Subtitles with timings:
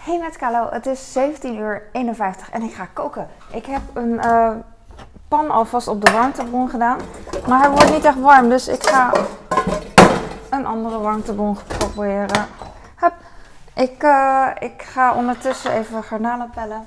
[0.00, 3.28] Hey met Kalo, het is 17 uur 51 en ik ga koken.
[3.52, 4.50] Ik heb een eh,
[5.28, 6.98] pan alvast op de warmtebron gedaan,
[7.48, 9.12] maar hij wordt niet echt warm, dus ik ga
[10.50, 12.46] een andere warmtebron proberen.
[12.96, 13.12] Hup.
[13.74, 16.86] Ik, eh, ik ga ondertussen even garnalen pellen.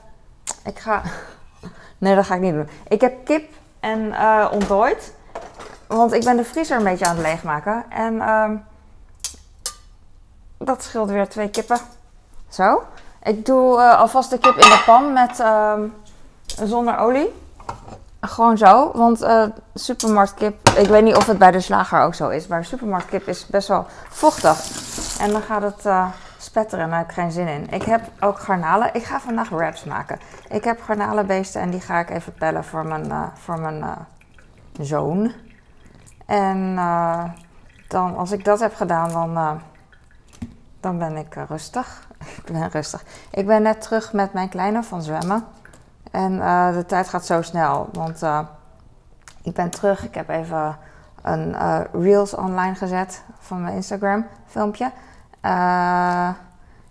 [0.66, 1.02] Ik ga...
[1.98, 2.70] Nee, dat ga ik niet doen.
[2.88, 5.14] Ik heb kip en eh ontdooid,
[5.88, 7.86] want ik ben de vriezer een beetje aan het leegmaken.
[7.90, 8.58] En ehm,
[10.58, 11.80] dat scheelt weer twee kippen.
[12.50, 12.84] Zo.
[13.24, 15.82] Ik doe eh, alvast de kip in de pan met ehm,
[16.46, 17.42] zonder olie.
[18.22, 22.30] Gewoon zo, want eh supermarktkip, ik weet niet of het bij de slager ook zo
[22.30, 24.58] is, maar supermarktkip is best wel vochtig.
[25.20, 26.08] En dan gaat het eh,
[26.38, 27.70] spetteren en daar heb ik geen zin in.
[27.70, 28.94] Ik heb ook garnalen.
[28.94, 30.20] Ik ga vandaag wraps maken.
[30.50, 33.84] Ik heb garnalenbeesten en die ga ik even pellen voor mijn, voor mijn
[34.80, 35.32] zoon.
[36.26, 36.76] En
[37.88, 39.62] dan, als ik dat heb gedaan, dan,
[40.80, 42.03] dan ben ik rustig.
[42.44, 43.04] ik ben rustig.
[43.32, 45.46] Ik ben net terug met mijn kleine van zwemmen.
[46.14, 48.40] En eh, de tijd gaat zo snel, want eh,
[49.42, 50.04] ik ben terug.
[50.04, 50.78] Ik heb even
[51.22, 54.92] een eh, Reels online gezet van mijn Instagram filmpje.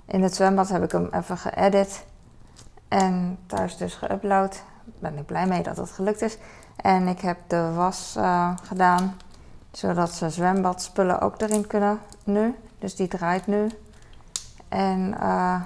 [0.06, 2.05] In het zwembad heb ik hem even geëdit.
[2.89, 4.62] En thuis dus geüpload.
[4.84, 6.39] Ben ik blij mee dat het gelukt is.
[6.77, 8.19] En ik heb de was
[8.62, 9.17] gedaan,
[9.70, 12.56] zodat ze zwembadspullen ook erin kunnen nu.
[12.78, 13.69] Dus die draait nu.
[14.72, 15.60] En eh,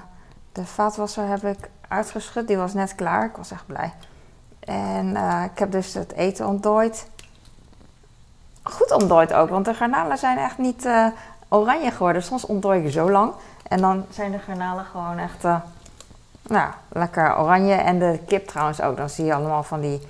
[0.51, 2.47] de vaatwasser heb ik uitgeschud.
[2.47, 3.25] Die was net klaar.
[3.25, 3.93] Ik was echt blij.
[4.59, 7.09] En eh, ik heb dus het eten ontdooid.
[8.63, 11.07] Goed ontdooid ook, want de garnalen zijn echt niet eh,
[11.47, 12.23] oranje geworden.
[12.23, 13.33] Soms ontdooi ik zo lang.
[13.67, 15.43] En dan zijn de garnalen gewoon echt
[16.41, 17.73] nou, lekker oranje.
[17.73, 18.97] En de kip trouwens ook.
[18.97, 20.07] Dan zie je allemaal van die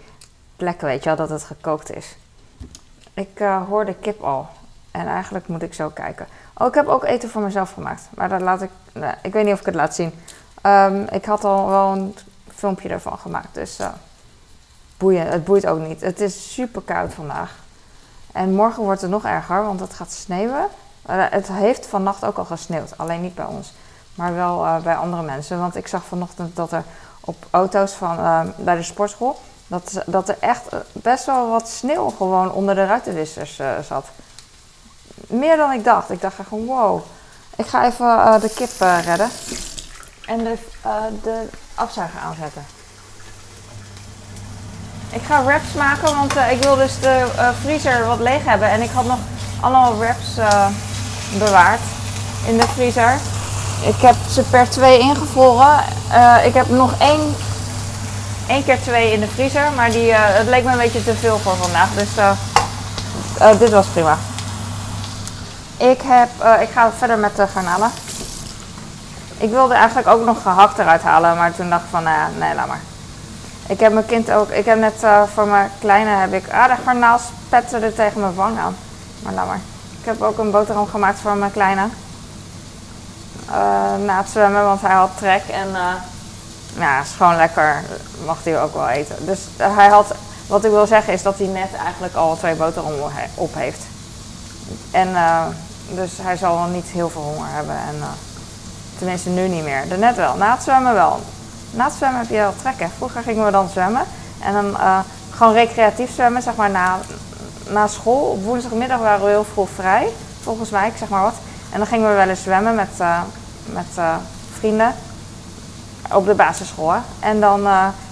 [0.56, 2.18] plekken, weet je wel, dat het gekookt is.
[3.14, 4.48] Ik hoor de kip al.
[4.92, 6.28] En eigenlijk moet ik zo kijken.
[6.58, 8.02] Oh, ik heb ook eten voor mezelf gemaakt.
[8.14, 8.70] Maar dat laat ik.
[9.22, 10.14] ik weet niet of ik het laat zien.
[10.62, 12.16] Ehm, ik had al wel een
[12.56, 13.54] filmpje ervan gemaakt.
[13.54, 13.90] Dus eh,
[15.30, 16.02] het boeit ook niet.
[16.02, 17.56] Het is super koud vandaag.
[18.32, 20.68] En morgen wordt het nog erger, want het gaat sneeuwen.
[21.08, 22.98] Eh, het heeft vannacht ook al gesneeuwd.
[22.98, 23.74] Alleen niet bij ons.
[24.16, 25.60] Maar wel eh, bij andere mensen.
[25.60, 26.84] Want ik zag vanochtend dat er
[27.20, 29.40] op auto's van, eh, bij de sportschool.
[29.68, 34.06] Dat, dat er echt best wel wat sneeuw gewoon onder de ruitenwissers zat.
[35.28, 36.10] Meer dan ik dacht.
[36.10, 37.02] Ik dacht gewoon wow.
[37.56, 39.30] Ik ga even eh, de kip eh, redden.
[40.26, 40.92] En de, eh,
[41.24, 42.66] de afzuiger aanzetten.
[45.10, 47.26] Ik ga wraps maken, want ik wil dus de
[47.62, 48.70] vriezer wat leeg hebben.
[48.70, 49.18] En ik had nog
[49.62, 50.36] allemaal wraps
[51.38, 51.80] bewaard
[52.46, 53.14] in de vriezer.
[53.82, 55.80] Ik heb ze per twee ingevroren.
[56.46, 56.94] Ik heb nog
[58.48, 59.72] één, keer twee in de vriezer.
[59.76, 61.90] Maar die, het leek me een beetje te veel voor vandaag.
[61.94, 62.10] Dus
[63.60, 64.18] dit was prima.
[65.78, 67.92] Ik, heb, eh, ik ga verder met de garnalen.
[69.38, 71.38] Ik wilde eigenlijk ook nog gehakt eruit halen.
[71.38, 72.82] Maar toen dacht ik van, ja, nee, laat maar.
[73.68, 76.68] Ik heb mijn kind ook, ik heb net eh, voor mijn kleine heb ik, ah
[76.68, 78.76] de garnaal spetterde tegen mijn wang aan.
[79.20, 79.60] Maar laat maar.
[80.00, 81.88] Ik heb ook een boterham gemaakt voor mijn kleine.
[83.46, 85.94] Eh, na het zwemmen, want hij had trek en eh
[86.80, 87.84] ja, is gewoon lekker.
[88.26, 89.26] Mag hij ook wel eten.
[89.26, 90.14] Dus eh, hij had,
[90.48, 93.82] wat ik wil zeggen is dat hij net eigenlijk al twee boterhammen op heeft.
[94.92, 95.46] En eh,
[95.90, 97.76] dus hij zal wel niet heel veel honger hebben.
[97.76, 98.08] En, eh,
[98.98, 99.88] tenminste nu niet meer.
[99.88, 100.36] Daarnet wel.
[100.36, 101.20] Na het zwemmen wel.
[101.72, 102.80] Na het zwemmen heb je wel trek.
[102.80, 102.88] Hè.
[102.98, 104.04] Vroeger gingen we dan zwemmen.
[104.40, 105.00] En dan eh,
[105.30, 106.98] gewoon recreatief zwemmen, zeg maar na,
[107.70, 108.32] na school.
[108.32, 110.08] Op woensdagmiddag waren we heel vroeg vrij.
[110.42, 111.36] Volgens mij, ik zeg maar wat.
[111.72, 113.22] En dan gingen we wel eens zwemmen met, eh,
[113.66, 114.06] met
[114.58, 114.94] vrienden.
[116.12, 116.94] Op de basisschool.
[117.20, 117.68] En dan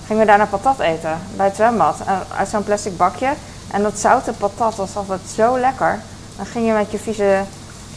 [0.05, 1.19] gingen we daarna patat eten.
[1.35, 1.95] Bij het zwembad.
[2.37, 3.33] Uit zo'n plastic bakje.
[3.71, 5.99] En dat zoute patat was altijd zo lekker.
[6.35, 7.43] Dan ging je met je vieze...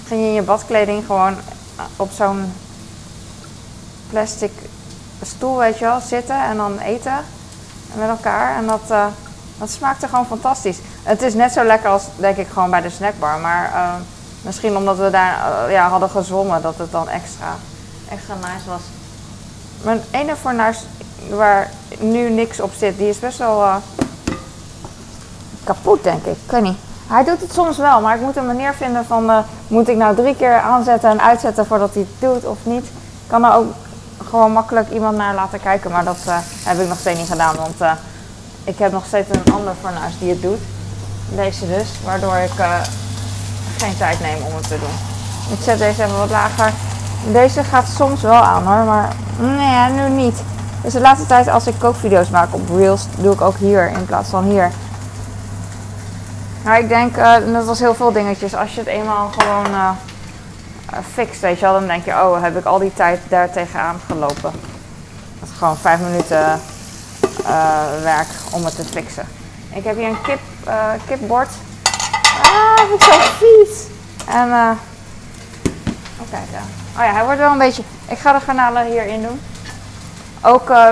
[0.09, 1.37] Ging je in je badkleding gewoon
[1.97, 2.53] op zo'n
[4.11, 4.53] plastic
[5.23, 7.25] stoel, weet je wel, zitten en dan eten
[7.95, 8.57] met elkaar.
[8.57, 9.07] En dat, eh,
[9.59, 10.79] dat smaakte gewoon fantastisch.
[11.03, 13.39] Het is net zo lekker als, denk ik, gewoon bij de snackbar.
[13.39, 13.95] Maar eh,
[14.43, 17.57] misschien omdat we daar eh, ja, hadden gezwommen, dat het dan extra,
[18.09, 18.83] extra nice was.
[19.83, 20.79] Mijn ene fornuis
[21.31, 23.83] waar nu niks op zit, die is best wel
[25.65, 26.37] kapot, denk ik.
[26.45, 26.88] Ik weet niet.
[27.09, 29.31] Hij doet het soms wel, maar ik moet een manier vinden van...
[29.31, 29.39] eh,
[29.69, 32.85] moet ik nou drie keer aanzetten en uitzetten voordat hij het doet of niet?
[32.85, 33.73] Ik kan er ook
[34.25, 37.57] gewoon makkelijk iemand naar laten kijken, maar dat eh, heb ik nog steeds niet gedaan.
[37.57, 37.93] Want eh,
[38.65, 40.59] ik heb nog steeds een ander fornuis die het doet.
[41.35, 42.51] Deze dus, waardoor ik
[43.79, 44.97] geen tijd neem om het te doen.
[45.57, 46.73] Ik zet deze even wat lager.
[47.33, 50.43] Deze gaat soms wel aan hoor, maar nee, nu niet.
[50.83, 54.05] Dus de laatste tijd als ik kookvideo's maak op Reels, doe ik ook hier in
[54.05, 54.71] plaats van hier.
[56.69, 58.55] Maar ik denk, eh, dat was heel veel dingetjes.
[58.55, 59.91] Als je het eenmaal gewoon eh,
[60.93, 61.73] uh, fixt, weet je wel.
[61.73, 64.53] Dan denk je, oh, heb ik al die tijd daar tegenaan gelopen.
[65.41, 66.61] Dat is gewoon vijf minuten
[67.43, 69.27] uh, werk om het te fixen.
[69.75, 71.49] Ik heb hier een kip, uh, kipbord.
[72.43, 73.87] Ah, vind ik zo vies.
[74.27, 74.71] En, eh.
[76.21, 76.39] oh
[76.97, 77.83] oh ja, hij wordt wel een beetje...
[78.09, 79.41] Ik ga de garnalen hierin doen.
[80.43, 80.91] Ook uh,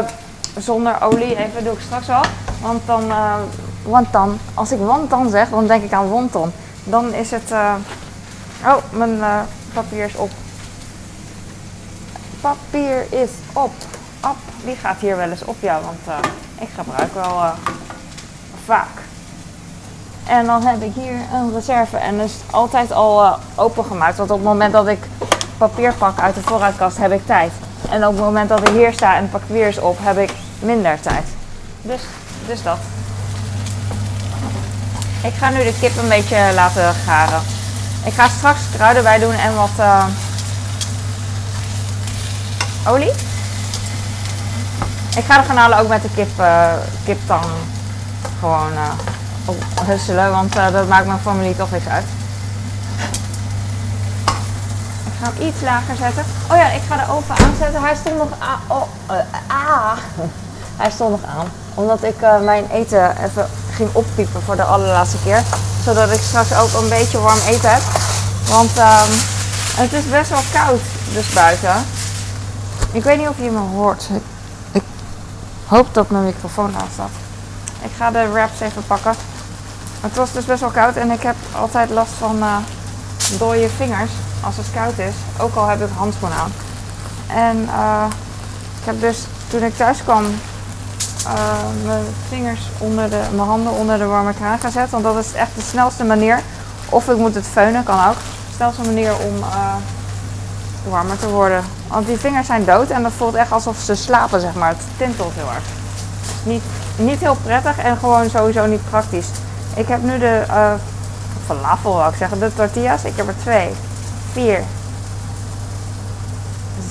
[0.59, 2.25] zonder olie, even doe ik straks wel.
[2.61, 3.13] Want dan,
[3.87, 6.53] uh, want dan, als ik wonton zeg, dan denk ik aan wonton.
[6.85, 7.75] Dan is het, uh,
[8.65, 9.41] oh, mijn uh,
[9.73, 10.31] papier is op.
[12.41, 13.73] Papier is op.
[14.21, 16.21] Op, die gaat hier wel eens op, ja, want
[16.59, 17.43] ik gebruik wel
[18.65, 19.05] vaak.
[20.27, 24.17] En dan heb ik hier een reserve en is altijd al opengemaakt.
[24.17, 24.99] Want op het moment dat ik
[25.59, 27.53] papier pak uit de voorraadkast, heb ik tijd.
[27.91, 31.01] En op het moment dat ik hier sta en papier is op, heb ik minder
[31.01, 31.25] tijd.
[31.83, 32.03] Dus,
[32.47, 32.79] dus dat.
[35.27, 37.43] Ik ga nu de kip een beetje laten garen.
[38.05, 40.07] Ik ga straks kruiden bij doen en wat uh,
[42.87, 43.11] olie.
[45.17, 46.73] Ik ga de garnalen ook met de kip, uh,
[47.05, 47.45] kiptang
[48.39, 48.91] gewoon uh,
[49.87, 52.05] husselen, want dat maakt mijn familie toch niks uit.
[55.07, 56.25] Ik ga hem iets lager zetten.
[56.51, 57.83] Oh ja, ik ga de oven aanzetten.
[57.83, 58.61] Hij stond nog aan.
[58.67, 58.89] Oh,
[59.47, 59.97] ah.
[60.81, 61.47] Hij stond nog aan.
[61.75, 63.47] Omdat ik mijn eten even
[63.77, 65.43] ging oppiepen voor de allerlaatste keer.
[65.85, 67.83] Zodat ik straks ook een beetje warm eten heb.
[68.49, 69.13] Want um,
[69.77, 70.81] het is best wel koud
[71.13, 71.75] dus buiten.
[72.93, 74.09] Ik weet niet of je me hoort.
[74.73, 74.83] Ik,
[75.67, 77.11] hoop dat mijn microfoon aan staat.
[77.83, 79.15] Ik ga de wraps even pakken.
[80.01, 82.57] Het was dus best wel koud en ik heb altijd last van uh,
[83.39, 85.15] dode vingers als het koud is.
[85.39, 86.53] Ook al heb ik handschoenen aan.
[87.27, 88.05] En uh,
[88.81, 89.19] ik heb dus
[89.49, 90.25] toen ik thuis kwam
[91.85, 94.91] mijn vingers onder de, mijn handen onder de warme kraan gezet.
[94.91, 96.41] Want dat is echt de snelste manier.
[96.89, 98.15] Of ik moet het feunen, kan ook.
[98.15, 99.75] De snelste manier om uh,
[100.89, 101.65] warmer te worden.
[101.89, 104.69] Want die vingers zijn dood en dat voelt echt alsof ze slapen, zeg maar.
[104.69, 105.65] Het tintelt heel erg.
[106.45, 106.63] Niet,
[106.97, 109.27] niet heel prettig en gewoon sowieso niet praktisch.
[109.75, 110.73] Ik heb nu de uh,
[111.47, 113.05] falafel, wil ik zeggen, de tortillas.
[113.05, 113.71] Ik heb er twee,
[114.33, 114.61] vier,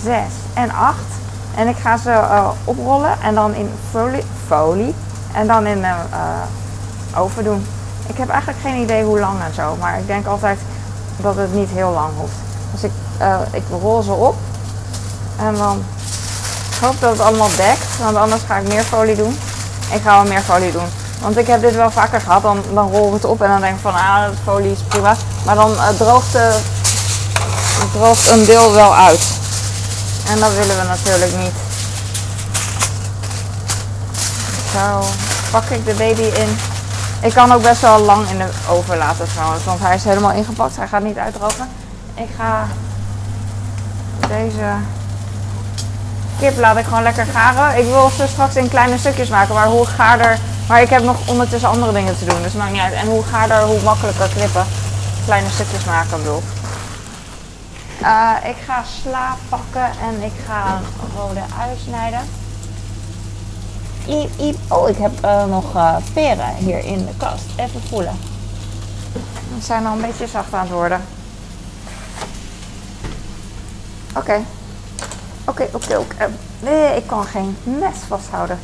[0.03, 1.24] zes en acht.
[1.55, 4.95] En ik ga ze uh, oprollen en dan in folie, folie
[5.33, 7.67] en dan in de uh, oven doen.
[8.07, 10.59] Ik heb eigenlijk geen idee hoe lang en zo, maar ik denk altijd
[11.17, 12.35] dat het niet heel lang hoeft.
[12.71, 12.91] Dus ik,
[13.51, 14.35] ik rol ze op
[15.37, 15.83] en dan
[16.81, 19.37] hoop dat het allemaal dekt, want anders ga ik meer folie doen.
[19.91, 20.87] Ik ga wel meer folie doen.
[21.21, 23.61] Want ik heb dit wel vaker gehad, dan, dan rol ik het op en dan
[23.61, 25.15] denk ik van ah, de folie is prima.
[25.45, 26.59] Maar dan droogt, de,
[27.93, 29.34] droogt een deel wel uit.
[30.27, 31.53] En dat willen we natuurlijk niet.
[34.73, 35.05] Zo,
[35.51, 36.57] pak ik de baby in.
[37.21, 40.31] Ik kan ook best wel lang in de oven laten trouwens, want hij is helemaal
[40.31, 40.75] ingepakt.
[40.75, 41.69] Hij gaat niet uitdrogen.
[42.15, 42.67] Ik ga
[44.27, 44.73] deze
[46.39, 47.77] kip laat ik gewoon lekker garen.
[47.77, 50.37] Ik wil ze straks in kleine stukjes maken, maar hoe gaarder...
[50.67, 52.93] Maar ik heb nog ondertussen andere dingen te doen, dus maakt niet uit.
[52.93, 54.65] En hoe gaarder, hoe makkelijker knippen.
[55.25, 56.43] Kleine stukjes maken bedoel
[58.05, 60.79] uh, ik ga sla pakken en ik ga
[61.17, 62.19] rode ui snijden.
[64.07, 64.57] Iep, iep.
[64.67, 67.45] Oh, ik heb uh, nog uh, peren hier in de kast.
[67.55, 68.17] Even voelen.
[69.59, 71.01] Ze zijn al een beetje zacht aan het worden.
[74.15, 74.41] Oké.
[75.45, 76.29] Oké, oké, oké.
[76.59, 78.59] Nee, ik kan geen mes vasthouden.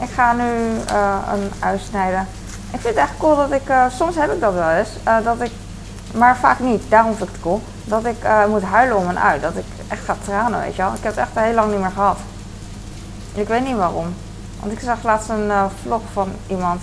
[0.00, 0.78] Ik ga nu
[1.32, 2.28] een ui snijden.
[2.72, 3.72] Ik vind het echt cool dat ik...
[3.96, 4.88] soms heb ik dat wel eens.
[5.24, 5.52] dat ik...
[6.14, 6.82] Maar vaak niet.
[6.88, 9.40] Daarom vind ik het cool dat ik uh, moet huilen om een ui.
[9.40, 10.92] Dat ik echt ga tranen, weet je wel.
[10.92, 12.18] Ik heb het echt heel lang niet meer gehad.
[13.34, 14.14] Ik weet niet waarom.
[14.60, 16.82] Want ik zag laatst een uh, vlog van iemand.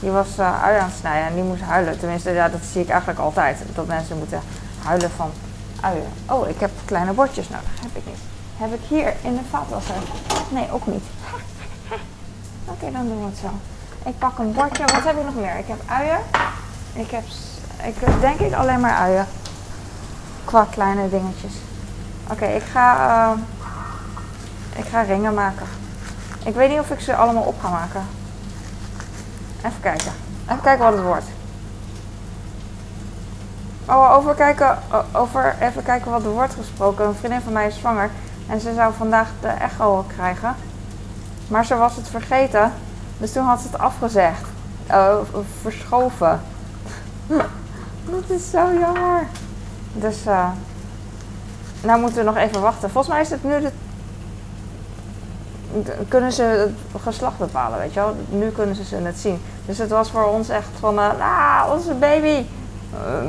[0.00, 1.98] Die was uh, ui aan het snijden en die moest huilen.
[1.98, 3.58] Tenminste, ja, dat zie ik eigenlijk altijd.
[3.74, 4.40] Dat mensen moeten
[4.84, 5.30] huilen van
[5.80, 6.08] uien.
[6.30, 7.68] Oh, ik heb kleine bordjes nodig.
[7.80, 8.18] Heb ik niet.
[8.56, 9.94] Heb ik hier in de vaatwasser?
[10.48, 11.04] Nee, ook niet.
[12.72, 13.50] Oké, dan doen we het zo.
[14.08, 14.84] Ik pak een bordje.
[14.84, 15.58] Wat heb ik nog meer?
[15.58, 16.20] Ik heb uien.
[16.92, 17.24] Ik heb,
[17.84, 19.26] ik heb denk ik alleen maar uien
[20.46, 21.52] qua kleine dingetjes.
[22.30, 23.38] Oké, ik ga uh,
[24.76, 25.66] ik ga ringen maken.
[26.44, 28.02] Ik weet niet of ik ze allemaal op ga maken.
[29.58, 30.12] Even kijken.
[30.44, 31.26] Even kijken wat het wordt.
[33.88, 34.78] Oh, over, kijken,
[35.12, 37.06] over even kijken wat er wordt gesproken.
[37.06, 38.10] Een vriendin van mij is zwanger
[38.48, 40.54] en ze zou vandaag de echo krijgen.
[41.48, 42.72] Maar ze was het vergeten.
[43.18, 44.44] Dus toen had ze het afgezegd.
[44.90, 45.14] Uh,
[45.60, 46.40] verschoven.
[48.10, 49.26] dat is zo jammer.
[50.00, 50.48] Dus uh,
[51.80, 52.90] nou moeten we nog even wachten.
[52.90, 53.70] Volgens mij is het nu de.
[56.08, 58.16] Kunnen ze het geslacht bepalen, weet je wel?
[58.28, 59.42] Nu kunnen ze het zien.
[59.66, 62.44] Dus het was voor ons echt van, ah, onze baby.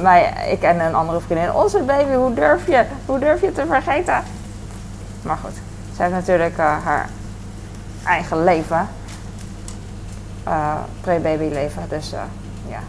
[0.04, 3.66] uh, ik en een andere vriendin, onze baby, hoe durf je, hoe durf je te
[3.66, 4.24] vergeten?
[5.22, 5.54] Maar goed,
[5.96, 7.10] ze heeft natuurlijk haar
[8.04, 8.88] eigen leven,
[11.02, 12.10] pre-baby leven, dus
[12.68, 12.80] ja.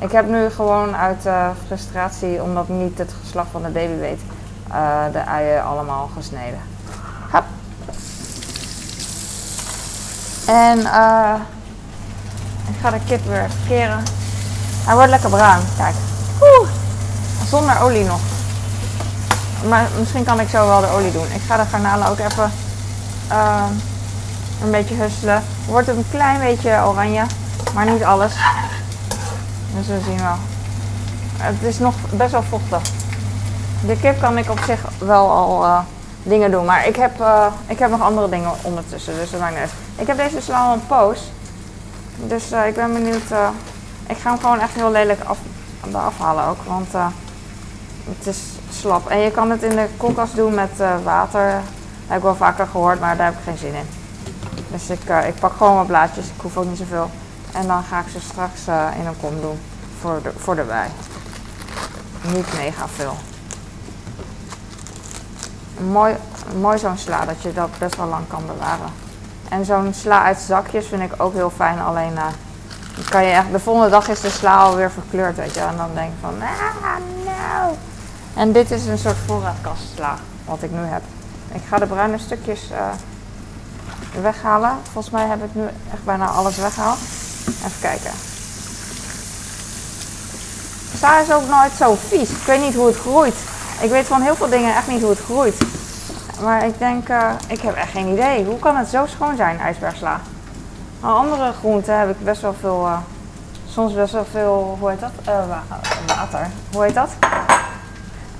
[0.00, 1.28] Ik heb nu gewoon uit
[1.66, 4.20] frustratie, omdat niet het geslacht van de baby weet,
[5.12, 6.60] de uien allemaal gesneden.
[7.30, 7.44] Hop.
[10.46, 11.34] En uh,
[12.68, 14.02] ik ga de kip weer keren.
[14.84, 15.94] Hij wordt lekker bruin, kijk.
[16.40, 16.68] Oeh,
[17.46, 18.20] zonder olie nog.
[19.68, 21.26] Maar misschien kan ik zo wel de olie doen.
[21.34, 22.50] Ik ga de garnalen ook even
[24.62, 25.42] een beetje husselen.
[25.66, 27.22] Wordt een klein beetje oranje,
[27.74, 28.32] maar niet alles.
[29.76, 30.36] Dus we zien wel.
[31.36, 32.82] Het is nog best wel vochtig.
[33.86, 35.78] De kip kan ik op zich wel al uh,
[36.22, 36.64] dingen doen.
[36.64, 39.14] Maar ik heb, uh, ik heb nog andere dingen ondertussen.
[39.14, 39.70] Dus dat maakt niet uit.
[39.96, 41.20] Ik heb deze sla al een poos.
[42.16, 43.30] Dus uh, ik ben benieuwd.
[44.06, 45.38] Ik ga hem gewoon echt heel lelijk af,
[45.92, 46.62] afhalen ook.
[46.66, 46.92] Want
[48.04, 48.38] het is
[48.70, 49.08] slap.
[49.08, 50.70] En je kan het in de koelkast doen met
[51.04, 51.52] water.
[51.52, 51.62] Dat
[52.06, 53.88] heb ik wel vaker gehoord, maar daar heb ik geen zin in.
[54.68, 56.26] Dus ik, ik pak gewoon wat blaadjes.
[56.26, 57.10] Ik hoef ook niet zoveel.
[57.52, 58.60] En dan ga ik ze straks
[58.98, 59.60] in een kom doen.
[60.00, 60.90] Voor, de, voor de bij.
[62.22, 63.16] Niet mega veel.
[65.90, 66.16] Mooi,
[66.60, 68.92] mooi zo'n sla dat je dat best wel lang kan bewaren.
[69.48, 71.80] En zo'n sla uit zakjes vind ik ook heel fijn.
[71.80, 72.24] Alleen uh,
[73.08, 75.60] kan je echt, de volgende dag is de sla alweer verkleurd, weet je.
[75.60, 77.76] En dan denk ik van, ah, no.
[78.34, 81.02] En dit is een soort voorraadkastsla, wat ik nu heb.
[81.52, 82.78] Ik ga de bruine stukjes uh,
[84.22, 84.76] weghalen.
[84.92, 86.98] Volgens mij heb ik nu echt bijna alles weggehaald.
[87.58, 88.10] Even kijken.
[90.96, 92.30] Sla is ook nooit zo vies.
[92.30, 93.34] Ik weet niet hoe het groeit.
[93.80, 95.56] Ik weet van heel veel dingen echt niet hoe het groeit.
[96.42, 98.44] Maar ik denk, uh, ik heb echt geen idee.
[98.44, 100.20] Hoe kan het zo schoon zijn, ijsbergsla?
[101.00, 102.98] Al andere groenten heb ik best wel veel, uh,
[103.68, 105.10] soms best wel veel, hoe heet dat?
[105.28, 105.56] Uh,
[106.06, 106.46] water.
[106.72, 107.10] Hoe heet dat?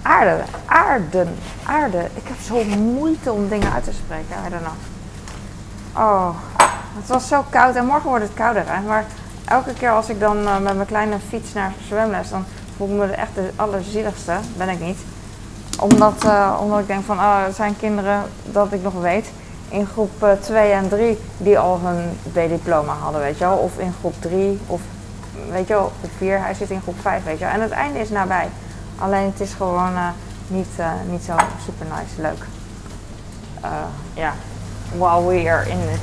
[0.03, 0.43] Aarde.
[0.67, 1.39] Aarden.
[1.65, 2.09] Aarde.
[2.15, 4.37] Ik heb zo moeite om dingen uit te spreken.
[4.47, 4.90] I don't.
[5.97, 6.29] Oh,
[6.97, 8.63] het was zo koud en morgen wordt het kouder.
[8.67, 8.81] Hè?
[8.81, 9.05] Maar
[9.45, 12.45] elke keer als ik dan met mijn kleine fiets naar zwemles, dan
[12.77, 14.33] voel ik me echt de allerzieligste.
[14.57, 14.99] Ben ik niet
[15.81, 19.31] omdat, uh, omdat ik denk van, oh, er zijn kinderen, dat ik nog weet,
[19.69, 23.57] in groep 2 uh, en 3 die al hun B-diploma hadden, weet je wel.
[23.57, 24.81] Of in groep 3, of
[25.51, 26.43] weet je wel, groep 4.
[26.43, 27.55] Hij zit in groep 5, weet je wel.
[27.55, 28.49] En het einde is nabij.
[28.99, 29.93] Alleen het is gewoon
[30.47, 30.69] niet,
[31.11, 32.45] niet zo super nice, leuk.
[34.15, 34.33] Ja,
[34.99, 36.01] while we are in it.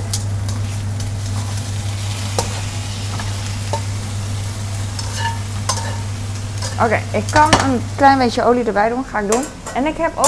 [6.76, 9.06] Oké, okay, ik kan een klein beetje olie erbij doen.
[9.10, 9.44] Ga ik doen.
[9.74, 10.26] En ik heb ook...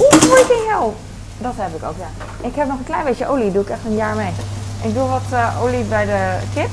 [0.00, 0.90] Oeh, freaking hell!
[1.38, 2.08] Dat heb ik ook, ja.
[2.46, 3.52] Ik heb nog een klein beetje olie.
[3.52, 4.32] Doe ik echt een jaar mee.
[4.82, 6.68] Ik doe wat uh, olie bij de kip.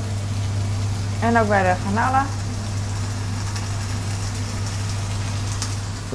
[1.20, 2.26] En ook bij de garnalen.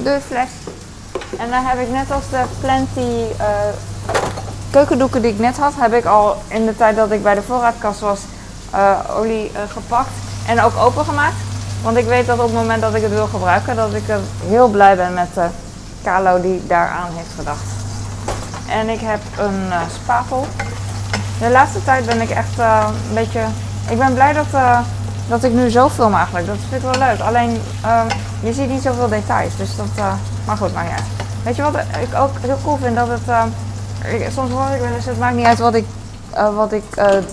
[0.03, 0.49] De fles.
[1.37, 3.45] En dan heb ik net als de plenty uh,
[4.75, 7.41] keukendoeken die ik net had, heb ik al in de tijd dat ik bij de
[7.41, 8.19] voorraadkast was
[8.73, 10.09] uh, olie gepakt
[10.47, 11.35] en ook opengemaakt.
[11.83, 14.03] Want ik weet dat op het moment dat ik het wil gebruiken, dat ik
[14.47, 15.47] heel blij ben met de
[16.03, 17.65] Kalo die daaraan heeft gedacht.
[18.69, 20.47] En ik heb een uh, spatel.
[21.39, 23.41] De laatste tijd ben ik echt een beetje...
[23.89, 24.61] Ik ben blij dat,
[25.27, 26.47] dat ik nu zo film eigenlijk.
[26.47, 27.19] Dat vind ik wel leuk.
[27.19, 27.61] Alleen,
[28.39, 29.57] je ziet niet zoveel details.
[29.57, 30.05] Dus dat...
[30.45, 31.03] maar goed, niet uit.
[31.43, 32.95] Weet je wat ik ook heel cool vind?
[32.95, 33.53] Dat het...
[34.07, 35.85] Ik, soms hoor ik wel eens, het maakt niet uit wat ik,
[36.55, 36.83] wat ik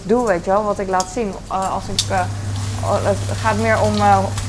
[0.03, 0.65] doe, weet je wel.
[0.65, 1.35] Wat ik laat zien.
[1.49, 2.01] als ik
[2.85, 3.95] Oh, het gaat meer om,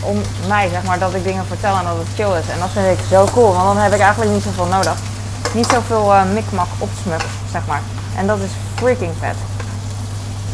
[0.01, 2.49] om mij, zeg maar, dat ik dingen vertel en dat het chill is.
[2.49, 4.95] En dat vind ik zo cool, want dan heb ik eigenlijk niet zoveel nodig.
[5.53, 7.81] Niet zoveel mikmak opsmuk, zeg maar.
[8.17, 9.35] En dat is freaking vet.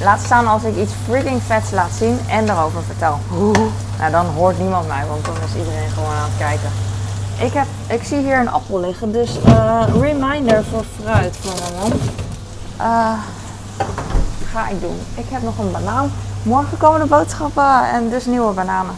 [0.02, 3.20] Laat staan als ik iets freaking vets laat zien en erover vertel.
[4.00, 6.89] Nou, dan hoort niemand mij, want dan is iedereen gewoon aan het kijken.
[7.40, 11.82] Ik, heb, ik zie hier een appel liggen, dus uh, reminder voor fruit van mijn
[11.82, 12.02] mond.
[14.52, 15.00] ga ik doen.
[15.16, 16.12] Ik heb nog een banaan.
[16.44, 18.96] Morgen komen de boodschappen en dus nieuwe bananen.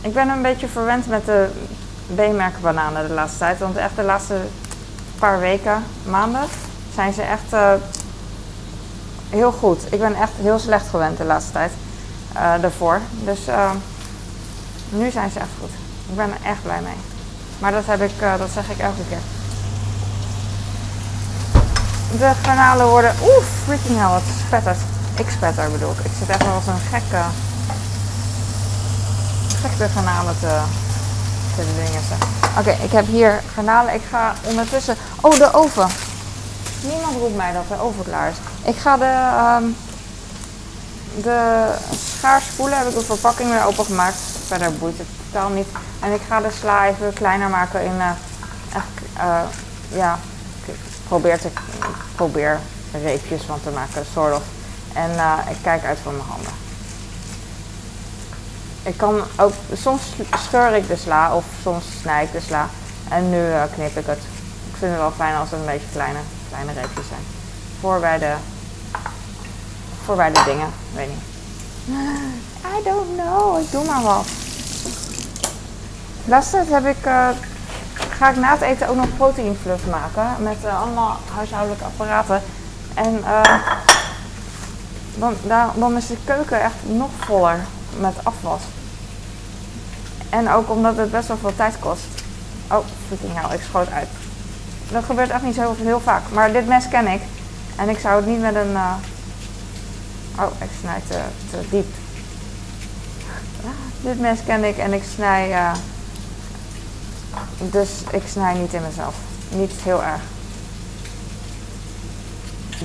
[0.00, 1.48] Ik ben een beetje verwend met de
[2.14, 3.58] B-merken bananen de laatste tijd.
[3.58, 4.40] Want echt de laatste
[5.18, 6.44] paar weken, maanden,
[6.94, 7.72] zijn ze echt uh,
[9.30, 9.92] heel goed.
[9.92, 11.72] Ik ben echt heel slecht gewend de laatste tijd
[12.34, 13.00] uh, daarvoor.
[13.24, 13.40] Dus
[14.88, 15.85] nu zijn ze echt goed.
[16.08, 17.00] Ik ben er echt blij mee.
[17.58, 19.18] Maar dat, heb ik, dat zeg ik elke keer.
[22.18, 23.14] De garnalen worden...
[23.22, 24.78] Oeh, freaking hell, wat spettert.
[25.26, 26.04] X-Petter bedoel ik.
[26.04, 27.22] Ik zit echt wel als een gekke,
[29.60, 30.60] gekke garnalen te,
[31.56, 32.02] te dingen.
[32.58, 33.94] Oké, ik heb hier garnalen.
[33.94, 34.96] Ik ga ondertussen...
[35.20, 35.88] Oh, de oven.
[36.80, 38.36] Niemand roept mij dat de oven klaar is.
[38.64, 39.76] Ik ga de, um,
[41.22, 41.68] de
[42.16, 42.78] schaar spoelen.
[42.78, 44.16] Heb ik de verpakking weer opengemaakt.
[44.46, 45.66] Verder boeit het totaal niet.
[46.00, 48.10] En ik ga de sla even kleiner maken in, uh,
[48.74, 49.40] echt, uh,
[49.88, 50.18] ja,
[50.64, 50.74] ik
[51.08, 51.48] probeer, te,
[52.14, 52.60] probeer
[52.92, 54.42] reepjes van te maken, soort of.
[54.92, 56.52] En uh, ik kijk uit van mijn handen.
[58.82, 60.02] Ik kan ook, soms
[60.46, 62.68] scheur ik de sla of soms snij ik de sla.
[63.08, 64.18] En nu knip ik het.
[64.70, 66.18] Ik vind het wel fijn als het een beetje kleine,
[66.48, 67.20] kleine reepjes zijn.
[67.80, 68.34] Voor bij de,
[70.04, 71.22] voor bij de dingen, weet niet.
[72.64, 74.26] I don't know, ik doe maar wat.
[76.28, 77.28] Laatst heb ik, uh,
[77.94, 82.42] ga ik na het eten ook nog proteinfluff maken met uh, allemaal huishoudelijke apparaten.
[82.94, 83.40] En uh,
[85.14, 85.34] dan,
[85.74, 87.60] dan is de keuken echt nog voller
[87.98, 88.62] met afwas.
[90.28, 92.04] En ook omdat het best wel veel tijd kost.
[92.70, 94.08] Oh, freaking hell, ik schoot uit.
[94.90, 96.22] Dat gebeurt echt niet zo heel vaak.
[96.32, 97.20] Maar dit mes ken ik.
[97.76, 98.76] En ik zou het niet met een...
[100.38, 101.86] Oh, ik snijd te, te diep.
[104.08, 105.72] Dit mes ken ik en ik snij.
[107.58, 109.14] Dus ik snij niet in mezelf.
[109.48, 110.20] Niet heel erg.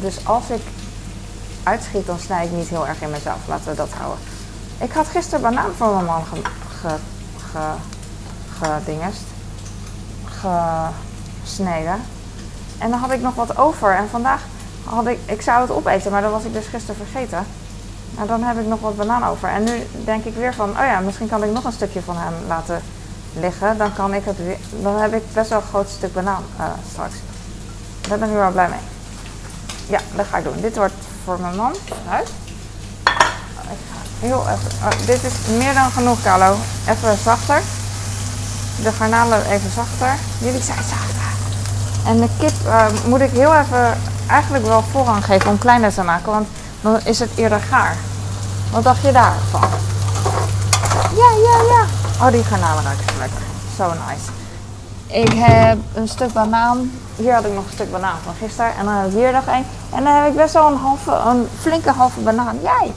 [0.02, 0.62] Dus als ik
[1.64, 3.48] uitschiet, dan snij ik niet heel erg in mezelf.
[3.48, 4.20] Laten we dat houden.
[4.80, 6.42] Ik had gisteren banaan voor mijn man ge,
[6.82, 6.96] ge,
[7.52, 7.74] ge,
[8.60, 9.24] gedingest.
[11.44, 12.02] Gesneden.
[12.78, 13.96] En dan had ik nog wat over.
[13.96, 14.42] En vandaag
[14.84, 17.46] had ik, ik zou het opeten, maar dat was ik dus gisteren vergeten.
[18.16, 19.50] Nou, dan heb ik nog wat banaan over.
[19.50, 22.18] En nu denk ik weer van, oh ja, misschien kan ik nog een stukje van
[22.18, 22.82] hem laten
[23.34, 23.78] liggen.
[23.78, 26.66] Dan kan ik het weer, dan heb ik best wel een groot stuk banaan uh,
[26.92, 27.16] straks.
[28.08, 28.80] Daar ben ik wel blij mee.
[29.88, 30.62] Ja, dat ga ik doen.
[30.62, 31.76] Dit wordt voor mijn man.
[32.10, 32.30] Uit.
[34.20, 34.72] Heel even.
[34.84, 36.56] Oh, dit is meer dan genoeg, Carlo.
[36.88, 37.62] Even zachter.
[38.84, 40.16] De garnalen even zachter.
[40.38, 41.30] Jullie zijn zachter.
[42.06, 43.98] En de kip uh, moet ik heel even
[44.28, 46.32] eigenlijk wel voorrang geven om kleiner te maken.
[46.32, 46.48] Want
[46.82, 47.98] dan is het eerder gaar.
[48.72, 49.70] Wat dacht je daarvan?
[51.16, 52.01] Ja, ja, ja.
[52.22, 53.42] Oh, die garnalen ruiken zo lekker.
[53.76, 54.30] Zo nice.
[55.08, 56.92] Ik heb een stuk banaan.
[57.16, 58.76] Hier had ik nog een stuk banaan van gisteren.
[58.76, 59.66] En dan heb ik hier nog één.
[59.94, 62.60] En dan heb ik best wel een, halve, een flinke halve banaan.
[62.62, 62.92] Jij!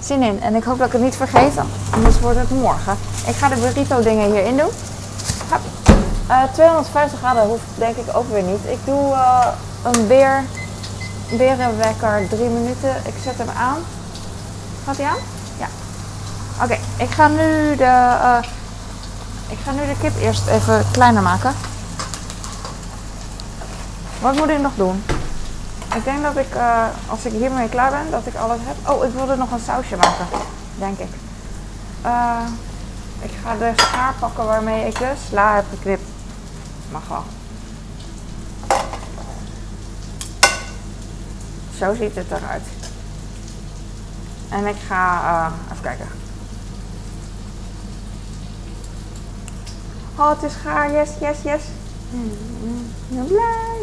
[0.00, 0.42] Zin in.
[0.42, 1.52] En ik hoop dat ik het niet vergeet.
[1.90, 2.96] Anders wordt het morgen.
[3.26, 4.70] Ik ga de burrito dingen hierin doen.
[6.28, 8.64] Uh, 250 graden hoeft denk ik ook weer niet.
[8.64, 9.46] Ik doe uh,
[9.82, 10.44] een beer
[11.30, 12.96] berenwekker drie minuten.
[13.04, 13.78] Ik zet hem aan.
[14.84, 15.18] Gaat hij aan?
[15.58, 15.66] Ja.
[16.64, 18.38] Oké, ik ga nu de uh,
[19.50, 21.54] ik ga nu de kip eerst even kleiner maken.
[24.20, 25.02] Wat moet ik nog doen?
[25.94, 28.88] Ik denk dat ik, uh, als ik hiermee klaar ben, dat ik alles heb.
[28.88, 30.26] Oh, ik wilde nog een sausje maken,
[30.78, 31.10] denk ik.
[32.04, 32.40] Uh,
[33.20, 36.08] ik ga de schaar pakken waarmee ik de sla heb geknipt.
[36.90, 37.24] Mag wel.
[41.78, 42.66] Zo ziet het eruit.
[44.48, 46.19] En ik ga uh, even kijken.
[50.20, 50.92] Oh, het is gaar.
[50.92, 51.62] Yes, yes, yes.
[52.10, 53.80] Ik ben blij.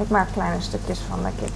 [0.00, 1.52] Ik maak kleine stukjes van de kip.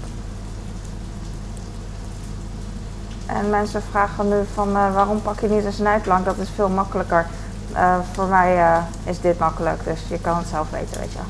[3.27, 6.25] En mensen vragen nu van uh, waarom pak je niet een snijplank?
[6.25, 7.27] Dat is veel makkelijker.
[7.73, 11.19] Uh, voor mij uh, is dit makkelijk, dus je kan het zelf weten, weet je
[11.19, 11.27] wel.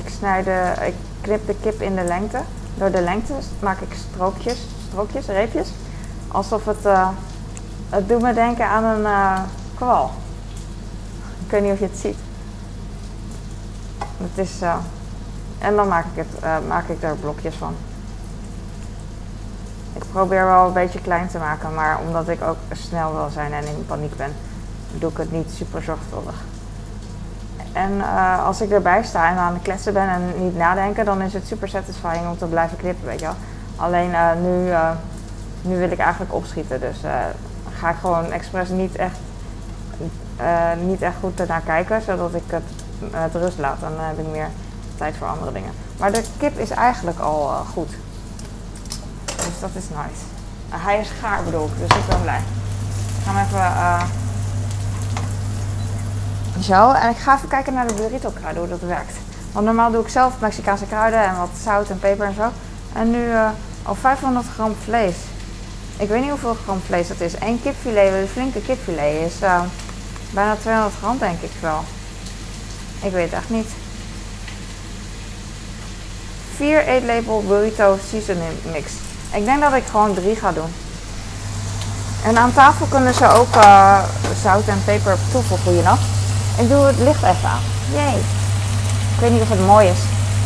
[0.00, 2.40] Ik, snijd de, ik knip de kip in de lengte.
[2.74, 5.68] Door de lengte maak ik strookjes, strookjes, reepjes.
[6.34, 7.08] Alsof het, uh,
[7.88, 9.38] het doet me denken aan een uh,
[9.74, 10.10] kwal.
[11.44, 12.16] Ik weet niet of je het ziet.
[14.16, 14.76] Het is, uh,
[15.58, 17.74] en dan maak ik, het, maak ik er blokjes van.
[19.92, 23.52] Ik probeer wel een beetje klein te maken, maar omdat ik ook snel wil zijn
[23.52, 24.32] en in paniek ben,
[24.92, 26.44] doe ik het niet super zorgvuldig.
[27.72, 28.02] En
[28.44, 31.46] als ik erbij sta en aan het kletsen ben en niet nadenken, dan is het
[31.46, 33.36] super satisfying om te blijven knippen, weet je wel.
[33.76, 34.10] Alleen
[34.42, 34.72] nu,
[35.64, 36.96] nu wil ik eigenlijk opschieten, dus
[37.78, 39.18] ga ik gewoon expres niet echt,
[40.84, 42.62] niet echt goed ernaar kijken, zodat ik het
[43.10, 43.80] met rust laat.
[43.80, 44.48] Dan heb ik meer
[44.96, 45.72] tijd voor andere dingen.
[45.98, 47.90] Maar de kip is eigenlijk al goed.
[49.24, 50.24] Dus dat is nice.
[50.68, 52.40] hij is gaar bedoel ik, dus ik ben blij.
[53.18, 54.22] Ik ga hem even
[56.62, 59.16] zo, en ik ga even kijken naar de burrito kruiden, hoe dat werkt.
[59.52, 62.50] Want normaal doe ik zelf Mexicaanse kruiden en wat zout en peper en zo.
[62.92, 63.48] En nu uh,
[63.82, 65.16] al 500 gram vlees.
[65.96, 67.32] Ik weet niet hoeveel gram vlees dat is.
[67.40, 69.60] Eén kipfilet, een flinke kipfilet, is uh,
[70.30, 71.84] bijna 200 gram denk ik wel.
[73.02, 73.68] Ik weet echt niet.
[76.56, 78.92] 4 eetlepel burrito seasoning mix.
[79.32, 80.72] Ik denk dat ik gewoon 3 ga doen.
[82.24, 84.02] En aan tafel kunnen ze ook uh,
[84.42, 85.98] zout en peper toevoegen, nog.
[86.58, 87.62] Ik doe het licht even aan.
[87.92, 88.20] Jee.
[89.14, 89.98] Ik weet niet of het mooi is.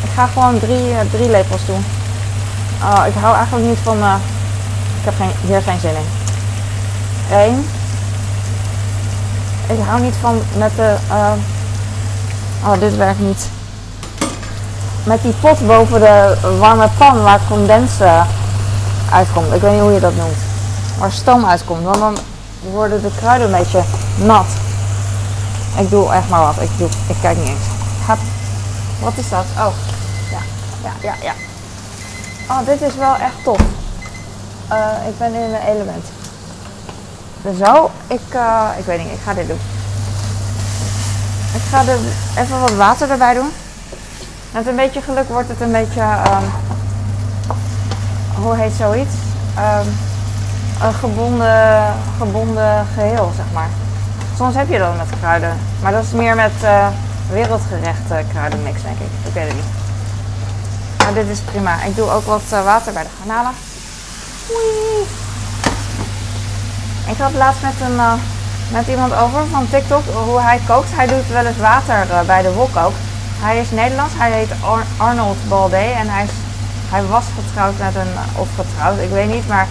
[0.05, 1.85] Ik ga gewoon drie, uh, drie lepels doen.
[2.83, 4.15] Oh, ik hou eigenlijk niet van uh,
[4.99, 5.15] Ik heb
[5.47, 6.07] hier geen zin in.
[7.37, 7.69] Eén.
[9.67, 10.97] Ik hou niet van met de...
[11.11, 11.33] Uh,
[12.65, 13.49] oh, dit werkt niet.
[15.05, 18.25] Met die pot boven de warme pan waar condens uh,
[19.13, 19.53] uitkomt.
[19.53, 20.37] Ik weet niet hoe je dat noemt.
[20.99, 21.85] Waar stoom uitkomt.
[21.85, 22.17] Want dan
[22.73, 23.83] worden de kruiden een beetje
[24.17, 24.47] nat.
[25.77, 26.57] Ik doe echt maar wat.
[26.61, 27.67] Ik, doe, ik kijk niet eens.
[29.01, 29.45] Wat is dat?
[29.57, 29.73] Oh.
[30.31, 30.39] Ja,
[30.83, 31.33] ja, ja, ja.
[32.51, 33.61] Oh, dit is wel echt tof.
[34.73, 36.05] Uh, ik ben in mijn element.
[37.59, 39.61] Zo, ik, uh, ik weet niet, ik ga dit doen.
[41.55, 41.99] Ik ga er
[42.37, 43.53] even wat water erbij doen.
[44.53, 46.51] Met een beetje geluk wordt het een beetje, um,
[48.43, 49.15] hoe heet zoiets?
[49.59, 49.97] Um,
[50.83, 53.69] een gebonden, gebonden geheel, zeg maar.
[54.37, 56.87] Soms heb je dat met kruiden, maar dat is meer met uh,
[57.31, 59.27] wereldgerecht kruidenmix, denk ik.
[59.27, 59.65] Ik weet het niet.
[60.99, 61.83] Maar dit is prima.
[61.83, 63.53] Ik doe ook wat water bij de garnalen.
[67.07, 68.13] Ik had laatst met, een, uh,
[68.73, 70.89] met iemand over van TikTok hoe hij kookt.
[70.95, 72.71] Hij doet wel eens water uh, bij de wok
[73.41, 76.31] Hij is Nederlands, hij heet Ar Arnold Balde en hij, is,
[76.91, 79.67] hij was getrouwd met een, of getrouwd, ik weet niet, maar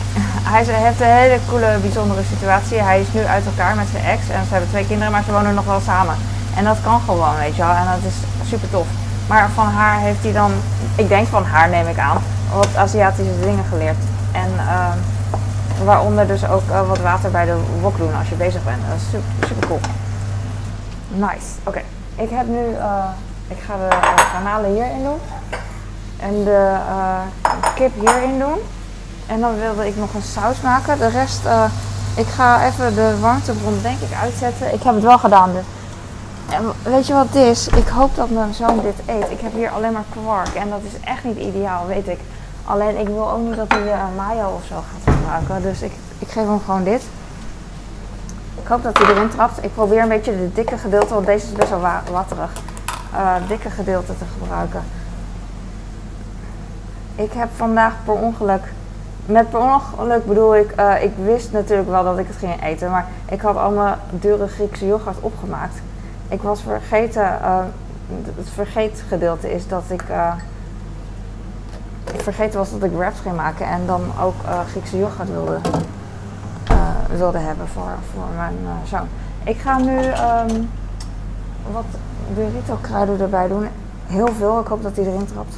[0.52, 2.78] hij heeft een hele coole, bijzondere situatie.
[2.78, 5.32] Hij is nu uit elkaar met zijn ex en ze hebben twee kinderen, maar ze
[5.32, 6.16] wonen nog wel samen.
[6.56, 8.86] En dat kan gewoon, weet je wel, en dat is super tof.
[9.26, 10.52] Maar van haar heeft hij dan,
[10.96, 12.18] ik denk van haar neem ik aan,
[12.54, 14.11] wat Aziatische dingen geleerd.
[14.32, 14.92] En uh,
[15.84, 18.82] waaronder dus ook uh, wat water bij de wok doen als je bezig bent.
[18.88, 19.80] Dat is super, super cool.
[21.08, 21.46] Nice.
[21.64, 21.82] Oké,
[22.14, 23.04] ik heb nu, uh,
[23.48, 23.96] ik ga de
[24.32, 25.18] garnalen hierin doen.
[26.16, 26.76] En de
[27.74, 28.58] kip hierin doen.
[29.26, 30.98] En dan wilde ik nog een saus maken.
[30.98, 31.40] De rest,
[32.14, 34.74] ik ga even de warmtebron denk ik uitzetten.
[34.74, 35.52] Ik heb het wel gedaan.
[35.52, 35.64] Dus.
[36.50, 37.68] En weet je wat het is?
[37.68, 39.30] Ik hoop dat mijn zoon dit eet.
[39.30, 42.20] Ik heb hier alleen maar kwark en dat is echt niet ideaal, weet ik.
[42.64, 45.62] Alleen ik wil ook niet dat hij uh, mayo of zo gaat gebruiken.
[45.62, 47.02] Dus ik, ik geef hem gewoon dit.
[48.62, 49.64] Ik hoop dat hij erin trapt.
[49.64, 52.52] Ik probeer een beetje de dikke gedeelte, want deze is best wel wa watterig.
[53.14, 54.82] Uh, dikke gedeelte te gebruiken.
[57.14, 58.72] Ik heb vandaag per ongeluk.
[59.26, 62.90] Met per ongeluk bedoel ik, uh, ik wist natuurlijk wel dat ik het ging eten.
[62.90, 65.74] Maar ik had allemaal dure Griekse yoghurt opgemaakt.
[66.28, 67.38] Ik was vergeten,
[68.36, 70.04] het vergeetgedeelte is dat ik
[72.04, 75.58] vergeten was dat ik wraps ging maken en dan ook uh, Griekse yoghurt wilde,
[76.70, 76.78] uh,
[77.16, 79.08] wilde hebben voor, voor mijn uh, zoon.
[79.44, 80.70] Ik ga nu um,
[81.72, 81.84] wat
[82.34, 83.68] burrito kruiden erbij doen.
[84.06, 85.56] Heel veel, ik hoop dat hij erin trapt.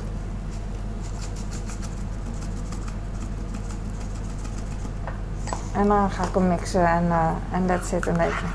[5.73, 7.13] En dan ga ik hem mixen en,
[7.53, 8.47] en dat zit een beetje.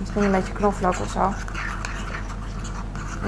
[0.00, 1.32] Misschien een beetje knoflook of zo.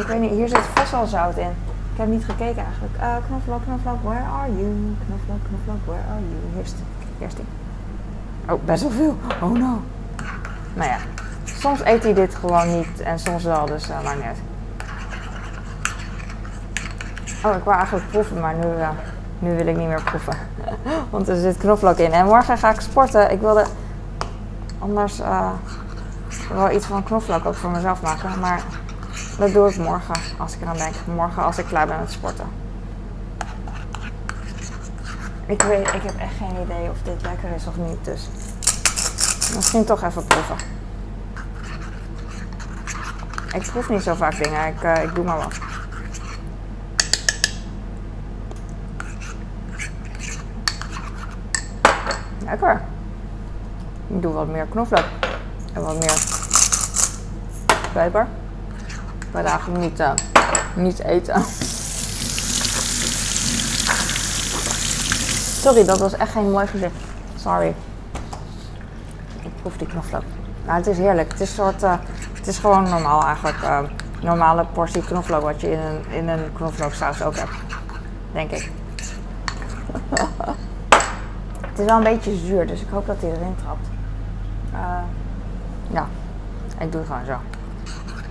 [0.01, 1.68] Ik weet niet, hier zit vast al zout in.
[1.99, 2.95] Ik heb niet gekeken eigenlijk.
[3.01, 4.97] Uh, knoflook, knoflook, where are you?
[5.07, 6.59] Knoflook, knoflook, where are you?
[6.59, 6.75] Eerst,
[7.21, 7.45] eerst die.
[8.49, 9.17] Oh, best wel veel.
[9.43, 9.83] Oh no.
[10.75, 10.97] Nou ja,
[11.45, 14.37] soms eet hij dit gewoon niet en soms wel, dus uh, maar net.
[17.45, 18.89] Oh, ik wou eigenlijk proeven, maar nu, uh,
[19.39, 20.37] nu wil ik niet meer proeven.
[21.11, 22.13] Want er zit knoflook in.
[22.13, 23.31] En morgen ga ik sporten.
[23.31, 23.65] Ik wilde
[24.79, 25.21] anders
[26.53, 28.41] wel iets van knoflook ook voor mezelf maken.
[28.41, 28.63] Maar
[29.39, 30.95] dat doe ik morgen, als ik eraan denk.
[31.05, 32.47] Morgen als ik klaar ben met sporten.
[35.47, 38.29] Ik weet, ik heb echt geen idee of dit lekker is of niet, dus
[39.55, 40.57] misschien toch even proeven.
[43.53, 45.59] Ik proef niet zo vaak dingen, ik, uh, ik doe maar wat.
[52.45, 52.81] Lekker.
[54.07, 55.05] Ik doe wat meer knoflook
[55.73, 56.19] en wat meer
[57.93, 58.27] peper
[59.31, 60.11] wij dagen niet, uh,
[60.75, 61.43] niet eten.
[65.61, 66.95] Sorry, dat was echt geen mooi gezicht.
[67.37, 67.75] Sorry.
[69.43, 70.23] Ik proef die knoflook.
[70.65, 71.33] Nou, het is heerlijk.
[71.33, 71.95] Het is, soort, uh,
[72.33, 73.63] het is gewoon normaal eigenlijk.
[73.63, 73.81] Uh,
[74.23, 77.53] normale portie knoflook wat je in een, in een knoflooksaus ook hebt.
[78.33, 78.71] Denk ik.
[81.71, 83.87] het is wel een beetje zuur, dus ik hoop dat hij erin trapt.
[85.91, 86.07] ja,
[86.79, 87.37] ik doe het gewoon zo.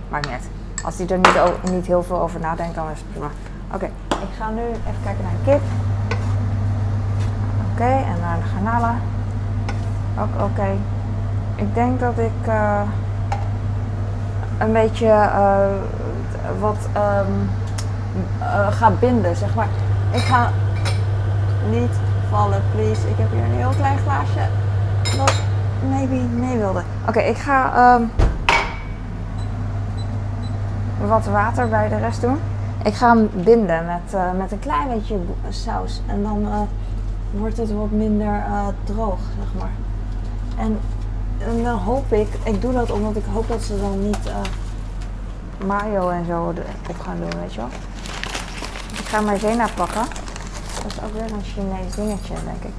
[0.08, 0.57] Maakt niet uit.
[0.88, 3.26] Als hij er niet, niet heel veel over nadenkt, dan is het prima.
[3.74, 5.60] Oké, ik ga nu even kijken naar een kip.
[7.72, 9.00] Oké, en naar de garnalen.
[10.20, 10.68] Ook oké.
[11.54, 12.80] Ik denk dat ik uh,
[14.58, 15.66] een beetje uh,
[16.60, 17.50] wat um,
[18.40, 19.68] uh, ga binden, zeg maar.
[20.10, 20.50] Ik ga
[21.70, 21.92] niet
[22.30, 23.08] vallen, please.
[23.08, 24.48] Ik heb hier een heel klein glaasje
[25.16, 25.32] dat
[25.88, 26.82] maybe mee wilde.
[27.08, 27.94] Oké, ik ga...
[27.94, 28.10] Um,
[31.06, 32.38] wat water bij de rest doen.
[32.84, 35.16] Ik ga hem binden met, uh, met een klein beetje
[35.48, 36.00] saus.
[36.06, 36.60] En dan uh,
[37.30, 39.70] wordt het wat minder eh, droog, zeg maar.
[40.56, 40.78] En,
[41.62, 44.30] dan hoop ik, ik doe dat omdat ik hoop dat ze dan niet
[45.66, 46.54] mayo en zo
[46.88, 47.68] op gaan doen, weet je wel.
[48.98, 50.04] Ik ga maizena pakken.
[50.82, 52.74] Dat is ook weer een Chinees dingetje, denk ik.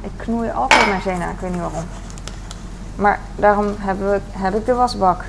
[0.00, 1.84] Ik knoei altijd maizena, ik weet niet waarom.
[2.94, 5.24] Maar daarom heb ik, heb ik de wasbak.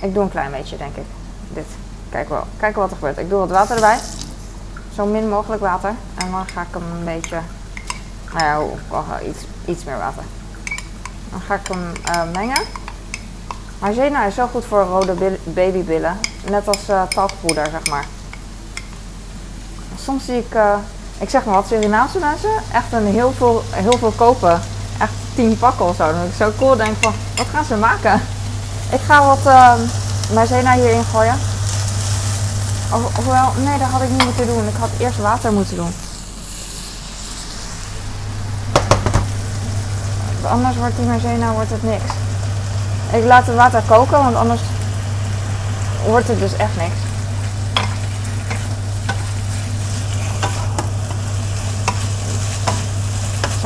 [0.00, 1.04] Ik doe een klein beetje, denk ik.
[1.48, 1.66] Dit.
[2.08, 2.44] Kijk wel.
[2.56, 3.18] Kijken wat er gebeurt.
[3.18, 3.98] Ik doe wat water erbij.
[4.94, 5.94] Zo min mogelijk water.
[6.14, 7.40] En dan ga ik hem een beetje...
[8.32, 10.22] Nou ja, oh, iets, iets meer water.
[11.30, 12.62] Dan ga ik hem uh, mengen.
[13.78, 16.16] Maizena is zo goed voor rode babybillen.
[16.50, 18.04] Net als uh, talkpoeder, zeg maar.
[20.00, 20.74] Soms zie ik, uh,
[21.18, 24.60] ik zeg maar wat, Surinaamse mensen echt een heel veel, heel veel kopen.
[24.98, 26.12] Echt tien pakken of zo.
[26.12, 28.20] Dan ik zo cool denk van, wat gaan ze maken?
[28.90, 29.72] Ik ga wat uh,
[30.34, 31.38] maizena hierin gooien.
[32.92, 34.68] Of, ofwel, nee, dat had ik niet moeten doen.
[34.68, 35.94] Ik had eerst water moeten doen.
[40.50, 42.12] Anders wordt die maizena wordt het niks.
[43.12, 44.60] Ik laat het water koken, want anders
[46.06, 46.94] wordt het dus echt niks.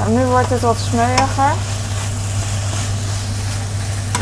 [0.08, 1.52] Nu wordt het wat smeuiger.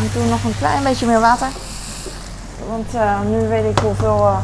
[0.03, 1.49] Ik doe nog een klein beetje meer water.
[2.69, 4.19] Want uh, nu weet ik hoeveel...
[4.19, 4.37] Uh,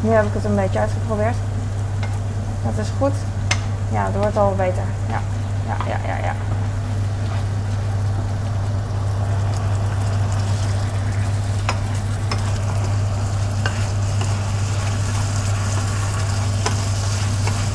[0.00, 1.36] nu heb ik het een beetje uitgeprobeerd.
[2.62, 3.12] Dat is goed.
[3.92, 4.82] Ja, het wordt al beter.
[5.08, 5.20] Ja,
[5.66, 6.34] ja, ja, ja, ja.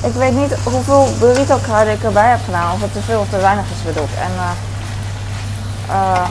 [0.08, 2.74] Ik weet niet hoeveel burrito ik erbij heb gedaan.
[2.74, 4.10] Of het te veel of te weinig is bedoeld.
[4.22, 4.32] En
[5.90, 6.28] uh,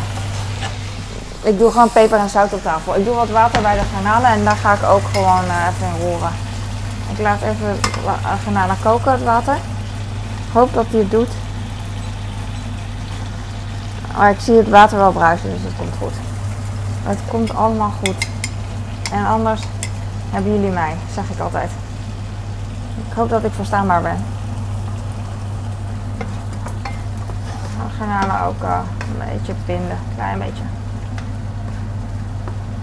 [1.42, 2.96] ik doe gewoon peper en zout op tafel.
[2.96, 5.86] Ik doe wat water bij de garnalen en daar ga ik ook gewoon uh, even
[5.86, 6.32] in roeren.
[7.12, 7.80] Ik laat even
[8.44, 9.54] garnalen koken, het water.
[9.54, 11.30] Ik hoop dat hij het doet.
[14.16, 16.14] Maar ik zie het water wel bruisen, dus het komt goed.
[17.02, 18.26] Het komt allemaal goed.
[19.12, 19.62] En anders
[20.30, 21.70] hebben jullie mij, zeg ik altijd.
[23.08, 24.24] Ik hoop dat ik verstaanbaar ben.
[27.98, 30.62] Garnalen ook uh, een beetje binden, een klein beetje.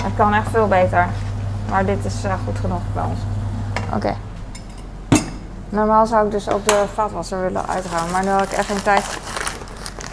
[0.06, 1.08] Het kan echt veel beter.
[1.70, 3.20] Maar dit is uh, goed genoeg bij ons.
[3.94, 4.16] Oké.
[5.70, 8.12] Normaal zou ik dus ook de vaatwasser willen uitgaan.
[8.12, 9.20] Maar nu heb ik echt geen tijd.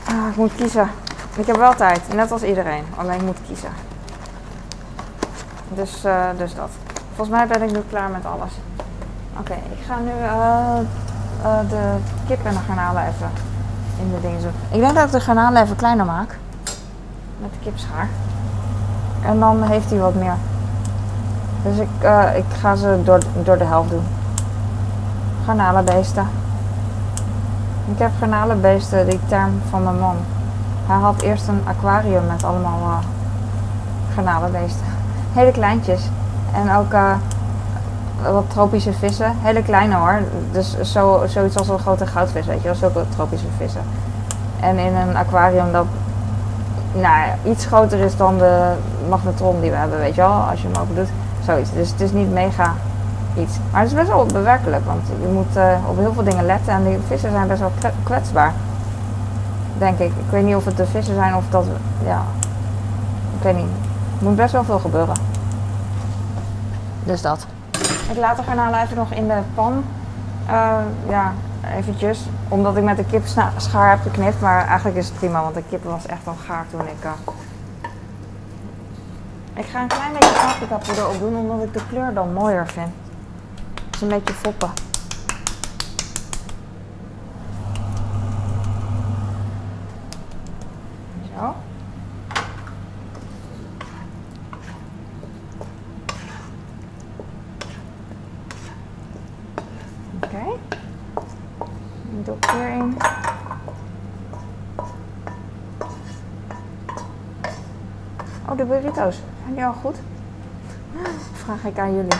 [0.09, 0.88] Ah, ik moet kiezen.
[1.37, 2.14] Ik heb wel tijd.
[2.14, 2.85] Net als iedereen.
[2.96, 3.70] Alleen ik moet kiezen.
[5.68, 6.70] Dus, uh, dus dat.
[7.14, 8.52] Volgens mij ben ik nu klaar met alles.
[9.38, 13.31] Oké, ik ga nu uh, de kip en de garnalen even
[13.98, 14.52] in de dingen doen.
[14.70, 16.38] Ik denk dat ik de garnalen even kleiner maak.
[17.40, 18.09] Met de kipschaar.
[19.24, 20.35] En dan heeft hij wat meer.
[21.62, 24.04] Dus ik, uh, ik ga ze door, door de helft doen.
[25.44, 26.26] Garnalenbeesten.
[27.92, 30.16] Ik heb garnalenbeesten, die term van mijn man.
[30.87, 32.96] Hij had eerst een aquarium met allemaal uh,
[34.14, 34.87] garnalenbeesten.
[35.32, 36.08] Hele kleintjes.
[36.54, 37.12] En ook uh,
[38.32, 39.35] wat tropische vissen.
[39.40, 40.20] Hele kleine hoor.
[40.52, 42.70] Dus zo, zoiets als een grote goudvis, weet je.
[42.70, 43.82] Is ook tropische vissen.
[44.61, 45.87] En in een aquarium dat
[46.92, 48.72] nou, iets groter is dan de
[49.09, 51.09] magnetron die we hebben, weet je wel, als je hem open doet.
[51.44, 51.72] Zoiets.
[51.72, 52.74] Dus het is niet mega
[53.37, 53.57] iets.
[53.70, 56.72] Maar het is best wel bewerkelijk, want je moet uh, op heel veel dingen letten
[56.72, 58.52] en die vissen zijn best wel kwetsbaar.
[59.78, 60.11] Denk ik.
[60.11, 61.64] Ik weet niet of het de vissen zijn of dat,
[62.05, 62.22] ja,
[63.37, 63.70] ik weet niet.
[64.18, 65.14] Er moet best wel veel gebeuren.
[67.05, 67.46] Dus dat.
[68.11, 69.85] Ik laat de garnalen even nog in de pan.
[70.50, 70.74] Uh,
[71.09, 71.33] ja,
[71.77, 72.20] eventjes.
[72.48, 74.40] Omdat ik met de kip schaar heb geknipt.
[74.40, 77.05] Maar eigenlijk is het prima, want de kip was echt al gaar toen ik...
[77.05, 77.11] Uh...
[79.55, 82.66] Ik ga een klein beetje paprika poeder op doen, omdat ik de kleur dan mooier
[82.66, 82.90] vind.
[83.87, 84.70] Het is een beetje foppen.
[91.37, 91.55] Zo.
[102.32, 102.96] Doe ik hierin.
[108.48, 109.20] Oh, de burrito's.
[109.42, 109.96] Zijn die al goed?
[111.32, 112.18] Vraag ik aan jullie.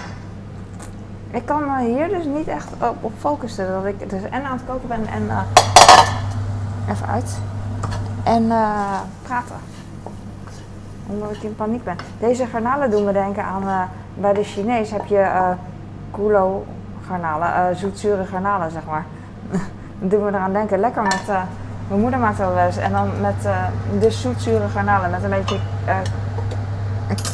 [1.31, 2.68] Ik kan hier dus niet echt
[3.01, 3.68] op, focussen.
[3.68, 5.22] Dat ik dus en aan het koken ben en...
[5.22, 5.42] Uh,
[6.90, 7.38] even uit.
[8.25, 9.57] En uh, praten.
[11.07, 11.96] Omdat ik in paniek ben.
[12.18, 13.88] Deze garnalen doen we denken aan...
[14.14, 15.55] Bij de Chinees heb je
[16.11, 16.64] kulo
[17.07, 17.77] garnalen.
[17.77, 19.05] zoetzure garnalen, zeg maar.
[20.05, 20.79] Doen we eraan denken.
[20.79, 21.23] Lekker met...
[21.29, 21.43] Uh,
[21.88, 22.77] mijn moeder maakt wel eens.
[22.77, 23.67] En dan met uh,
[24.01, 25.11] de zoetzure garnalen.
[25.11, 25.97] Met een beetje uh,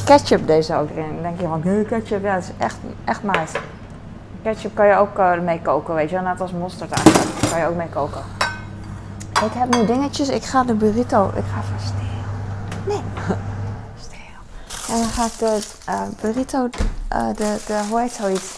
[0.04, 1.12] ketchup deze ook erin.
[1.14, 2.22] Dan denk je van, ketchup.
[2.22, 3.58] Ja, dat is echt, echt nice.
[4.42, 6.18] ketchup kan je ook mee koken, weet je.
[6.18, 7.40] Net als mosterd eigenlijk.
[7.40, 8.20] Daar kan je ook mee koken.
[9.44, 10.28] Ik heb nu dingetjes.
[10.28, 11.30] Ik ga de burrito...
[11.34, 11.96] Ik ga even stil.
[12.86, 13.02] Nee.
[14.06, 14.94] stil.
[14.94, 15.60] En dan ga ik de
[16.20, 16.68] burrito...
[17.36, 17.80] De, de...
[17.88, 18.56] Hoe heet zoiets?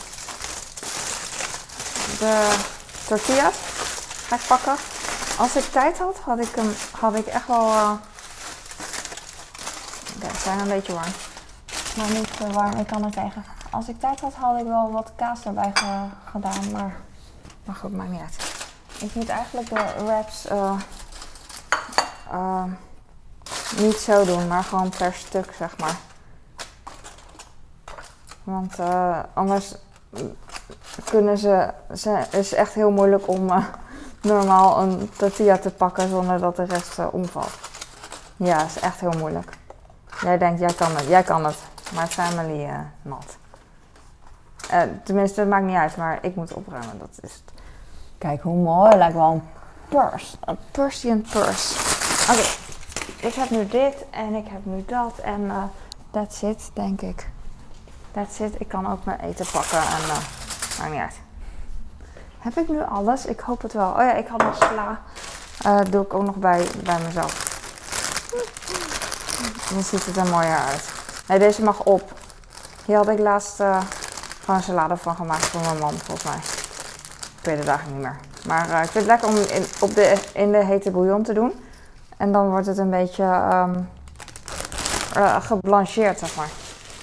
[2.18, 2.56] De
[3.06, 3.69] tortillas
[4.30, 4.76] ga ik pakken.
[5.38, 7.66] Als ik tijd had, had ik, hem, had ik echt wel...
[7.66, 7.90] Uh,
[10.16, 11.12] Oké, zijn een beetje warm.
[11.96, 13.44] Maar niet te warm, ik kan er tegen.
[13.70, 15.72] Als ik tijd had, had ik wel wat kaas erbij
[16.30, 16.70] gedaan.
[16.72, 16.96] Maar,
[17.64, 18.64] maar goed, maakt niet uit.
[18.98, 20.72] Ik moet eigenlijk de wraps uh,
[23.76, 25.96] niet zo doen, maar gewoon per stuk, zeg maar.
[28.42, 28.74] Want
[29.34, 29.74] anders
[31.04, 32.26] kunnen ze, ze...
[32.30, 33.50] is echt heel moeilijk om
[34.20, 37.58] normaal een tortilla te pakken zonder dat de rest omvalt.
[38.36, 39.52] Ja, is echt heel moeilijk.
[40.20, 41.56] Jij denkt, jij kan het, jij kan het.
[41.94, 43.36] Maar family uh, not.
[44.72, 47.42] Uh, tenminste, het maakt niet uit, maar ik moet opruimen, dat is het.
[48.18, 49.42] Kijk hoe mooi, lijkt wel een
[49.88, 50.36] purse.
[50.44, 51.74] Een Persian purse.
[52.30, 52.46] Oké,
[53.26, 55.62] ik heb nu dit en ik heb nu dat en uh,
[56.10, 57.28] that's it, denk ik.
[58.12, 58.60] That's it.
[58.60, 60.06] Ik kan ook mijn eten pakken en
[60.78, 61.20] maakt niet uit.
[62.40, 63.26] Heb ik nu alles?
[63.26, 63.90] Ik hoop het wel.
[63.90, 65.00] Oh ja, ik had nog sla.
[65.66, 67.48] Uh, doe ik ook nog bij, bij mezelf.
[69.72, 70.92] Dan ziet het er mooier uit.
[71.26, 72.12] Nee, deze mag op.
[72.84, 73.82] Hier had ik laatst uh,
[74.44, 76.36] gewoon salade van gemaakt voor mijn man, volgens mij.
[77.38, 78.20] Ik weet het eigenlijk niet meer.
[78.46, 81.32] Maar uh, ik vind het lekker om in, op de, in de hete bouillon te
[81.32, 81.52] doen.
[82.16, 83.24] En dan wordt het een beetje
[85.16, 86.50] uh, geblancheerd, zeg maar.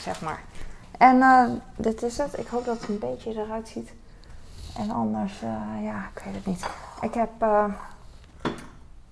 [0.02, 0.40] zeg maar.
[0.98, 2.40] En dit is het.
[2.40, 3.90] Ik hoop dat het een beetje eruit ziet.
[4.78, 5.40] En anders,
[5.82, 6.68] ja, ik weet het niet.
[7.02, 7.46] Ik heb,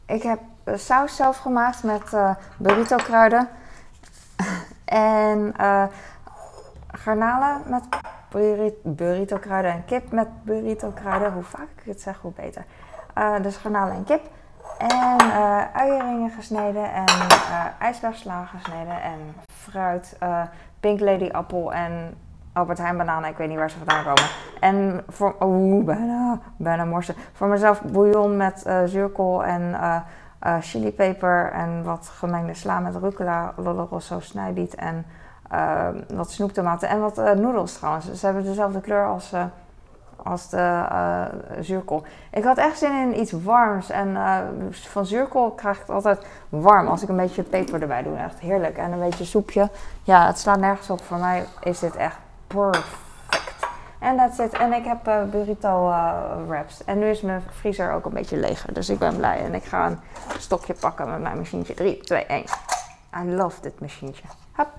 [0.06, 0.40] ik heb
[0.76, 2.16] saus zelf gemaakt met
[2.58, 3.50] burrito kruiden.
[4.86, 5.84] En uh,
[6.88, 7.84] garnalen met
[8.82, 11.34] burrito kruiden en kip met burrito kruiden.
[11.34, 12.66] Hoe vaak ik het zeg, hoe beter.
[13.18, 14.22] Uh, dus garnalen en kip.
[14.78, 20.18] En uh, uieringen gesneden en uh, ijsbergsla gesneden en fruit,
[20.80, 22.18] Pink Lady appel en
[22.56, 23.30] Albert Heijn bananen.
[23.30, 24.30] Ik weet niet waar ze vandaan komen.
[24.60, 27.02] En voor, oeh, bijna, bijna.
[27.34, 33.88] Voor mezelf bouillon met zuurkool en uh, chilipeper en wat gemengde sla met rucola, lollo
[33.92, 35.06] rosso, snijbiet en
[35.54, 38.14] uh, wat snoeptomaten en wat uh, noedels trouwens.
[38.14, 39.34] Ze hebben dezelfde kleur als,
[40.24, 40.86] als de
[41.60, 42.04] zuurkool.
[42.32, 44.18] Ik had echt zin in iets warms en
[44.70, 48.18] van zuurkool krijg ik het altijd warm als ik een beetje peper erbij doe.
[48.18, 48.78] Echt heerlijk.
[48.78, 49.70] En een beetje soepje.
[50.04, 51.02] Ja, het slaat nergens op.
[51.02, 53.06] Voor mij is dit echt perfect.
[54.06, 54.54] En that's it.
[54.54, 56.84] En ik heb uh, burrito uh, wraps.
[56.84, 58.74] En nu is mijn vriezer ook een beetje leger.
[58.74, 59.46] Dus ik ben blij.
[59.46, 60.00] En ik ga een
[60.38, 61.74] stokje pakken met mijn machientje.
[61.74, 62.44] 3, 2, 1.
[63.18, 64.24] I love dit machientje.
[64.52, 64.70] Hop.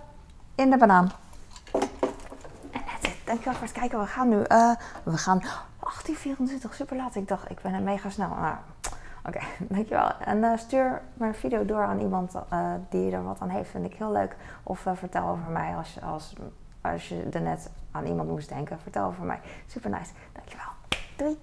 [0.55, 1.11] In de banaan.
[2.71, 3.17] En that's it.
[3.25, 3.99] Dankjewel voor het kijken.
[3.99, 4.37] We gaan nu...
[4.37, 5.39] Uh, we gaan...
[5.81, 7.15] 1824, super laat.
[7.15, 8.31] Ik dacht, ik ben mega snel.
[8.31, 8.53] Ah.
[9.25, 9.41] Oké,
[9.75, 10.11] dankjewel.
[10.19, 12.33] En stuur mijn video door aan iemand
[12.89, 13.71] die er wat aan heeft.
[13.71, 14.37] Vind ik heel leuk.
[14.63, 16.35] Of vertel over mij als, als,
[16.93, 18.79] als je er net aan iemand moest denken.
[18.81, 19.41] Vertel over mij.
[19.67, 20.13] Super nice.
[20.33, 20.73] Dankjewel.
[21.17, 21.39] Doei.